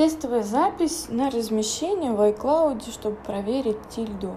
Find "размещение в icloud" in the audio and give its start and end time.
1.28-2.90